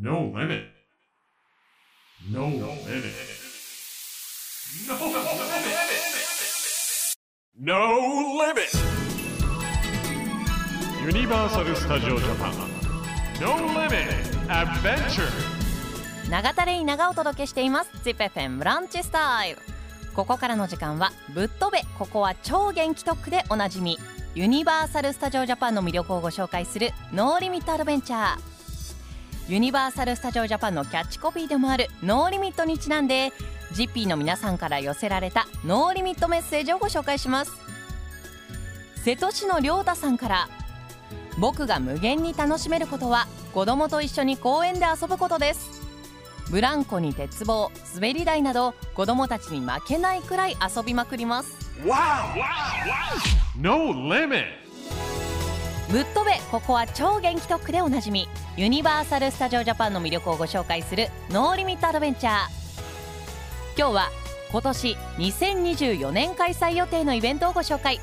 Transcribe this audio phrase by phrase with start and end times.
[0.00, 0.62] No limit.
[2.30, 2.62] No limit.
[4.86, 5.26] No limit.
[7.58, 7.78] No
[8.38, 8.68] limit.
[11.04, 12.52] ユニバーサル・スタジオ・ジャパン
[13.40, 14.06] No Limit
[14.46, 15.28] Adventure
[16.30, 19.58] 長田レイ長お届けしています ZIPFM ランチスタイル
[20.14, 23.98] ここからの時間はぶっ飛べここは超元気特区でおなじみ
[24.36, 28.57] ユニバーサル・スタジオ・ジャパンの魅力をご紹介する No Limit Adventure
[29.48, 33.32] ユニバーサル・スタジオ・ジャパンのキャッチコピーでもあるノーリミットにちなんで
[33.72, 37.52] GP の皆さんから寄せられたノーリミットメッセージをご紹介します。
[39.02, 40.48] 瀬戸市の亮太さんから
[41.38, 45.80] 僕が無限に楽しめることは子供と一緒に公園で遊ぶことです。
[46.50, 51.54] ブランコに鉄棒滑り台など子供たちに負けないくらい遊びまくります。
[53.56, 54.67] No Limit
[55.90, 58.28] ぶっ飛べここは超元気特区でおなじみ。
[58.58, 62.34] ユニバーサル・スタジオ・ジャパンの魅力をご紹介するノーリミット・アドベンチャー。
[63.74, 64.10] 今日は
[64.52, 68.00] 今年2024年開催予定のイベントをご紹介。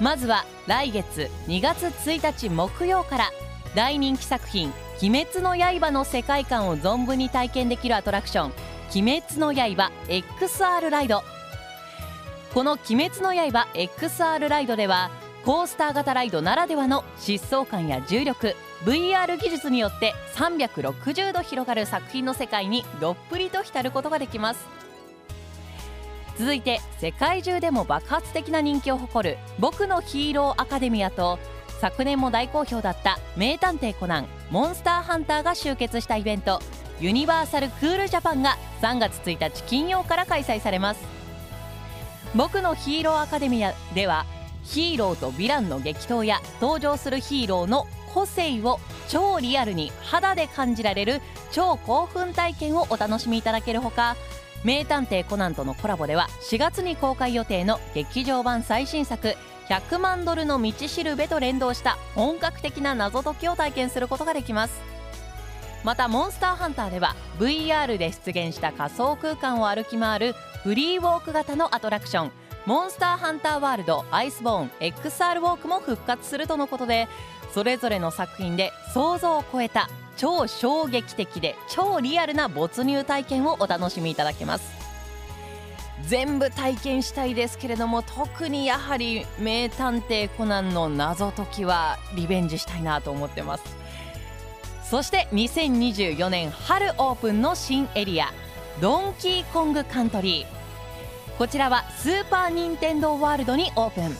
[0.00, 3.30] まずは来月2月1日木曜から
[3.74, 4.70] 大人気作品
[5.00, 8.52] 「鬼滅の刃」の世界観を存分に体験できるアトラクション
[8.94, 11.24] 「鬼滅の刃 XR ライド」
[12.52, 15.10] この「鬼滅の刃 XR ライド」では
[15.44, 18.54] コースター型ライドならではの疾走感や重力
[18.84, 24.64] VR 技術によって360度広がる作品の世界にどっぷりと浸ることができます。
[26.38, 31.38] 続いて世界中でも爆発的な人気を誇る「僕のヒーローアカデミア」と
[31.80, 36.60] 昨年も大好評だった「名探偵コナンモンスターハンター」が集結したイベント
[37.00, 41.00] ユニバーサル・クールジャパンが3月1日金曜から開催されます。
[42.34, 44.24] 僕のヒーローアカデミアでは
[44.62, 54.16] ヒーローとヴィランの激闘や登場するヒーローの個性を超リアルに肌で感じられる超興奮体験をお楽しみいただけるほか
[54.64, 59.34] 名探偵コナンとのコラボでは4月に公開予定の劇場版最新作
[59.68, 64.92] 100万ドルの道しるべと連動した本格的な謎解きを体験することができます。
[65.84, 72.32] またモンスターハンターでは VR で出現した仮想空間を歩き回るフリーウォーク型のアトラクション
[72.64, 77.08] モンスターハンターワールドアイスボーン XR ウォークも復活するとのことで
[77.52, 84.82] それぞれの作品で想像を超えた超衝撃的で超リアルな没入体験をお楽しみいただけます。
[86.06, 93.64] 全部体験したいですけれども特にやはり名探偵コナンの謎解きはリベンジしたいなと思ってます。
[94.84, 98.32] そして2024年春オープンの新エリア
[98.80, 100.61] ドンキーコングカントリー。
[101.42, 104.16] こちらはスーパー・ニンテンドー・ワールドにオープン。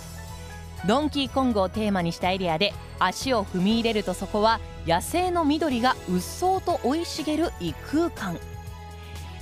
[0.89, 8.41] ドンキーコングをテーマにしたエリアで足を踏み入れるとそこは野生の緑がうっそうと生い茂る異空間。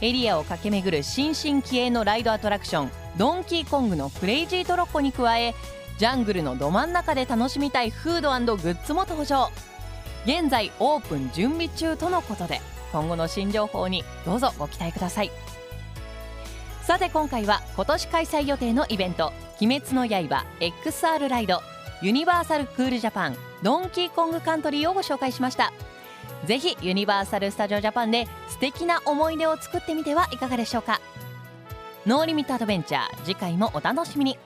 [0.03, 5.55] エリアを駆け巡る新進気鋭のライドアトラクションドンキーコングのクレイジートロッコに加え
[5.97, 9.51] ジャングルのど真ん中で楽しみたいフードグッズも登場。
[10.27, 12.61] 現在オープン準備中とのことで
[12.93, 15.31] 今後の新情報にどうぞご期待ください。
[16.91, 21.63] さて今回は今年開催予定のイベント「鬼滅の刃 XR ライド
[22.03, 25.73] ユニバーサル・クールジャパンドンキーコングカントリー」をご紹介しました。
[26.47, 31.01] ぜひユニバーサル・スタジオ・ジャパンで素敵な思い出を作ってみてはいかがでしょうか。
[32.07, 34.37] No Limit Adventure 次回もお楽しみに。